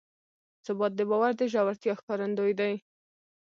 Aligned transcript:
ثبات 0.65 0.91
د 0.95 1.01
باور 1.09 1.31
د 1.37 1.41
ژورتیا 1.53 1.93
ښکارندوی 1.99 2.53
دی. 2.59 2.73